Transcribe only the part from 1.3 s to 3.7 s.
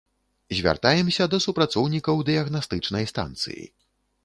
да супрацоўнікаў дыягнастычнай станцыі.